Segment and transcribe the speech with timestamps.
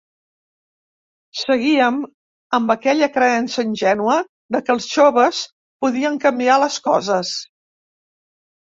[1.41, 1.99] Seguíem
[2.59, 4.17] amb aquella creença ingènua
[4.57, 5.45] de que els joves
[5.87, 7.41] podien canviar les coses.